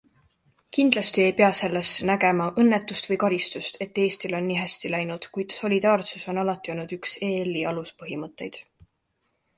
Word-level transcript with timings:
Kindlasti 0.75 1.21
ei 1.25 1.33
pea 1.41 1.49
sellest 1.57 1.99
nägema 2.09 2.47
õnnetust 2.63 3.11
või 3.11 3.19
karistust, 3.25 3.77
et 3.87 4.01
Eestil 4.05 4.35
on 4.39 4.47
nii 4.53 4.59
hästi 4.63 4.93
läinud, 4.95 5.31
kuid 5.37 5.57
solidaarsus 5.59 6.27
on 6.35 6.43
alati 6.45 6.77
olnud 6.77 6.97
üks 6.99 7.17
ELi 7.33 7.67
aluspõhimõtteid. 7.75 8.63